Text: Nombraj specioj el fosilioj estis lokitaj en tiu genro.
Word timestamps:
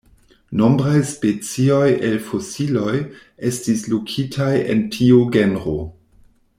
Nombraj 0.59 1.01
specioj 1.09 1.83
el 2.07 2.17
fosilioj 2.29 2.95
estis 3.51 3.87
lokitaj 3.95 4.51
en 4.75 4.83
tiu 4.97 5.25
genro. 5.37 5.77